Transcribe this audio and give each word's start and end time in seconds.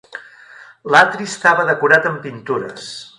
L'atri 0.95 1.29
estava 1.31 1.67
decorat 1.69 2.09
amb 2.13 2.21
pintures. 2.25 2.93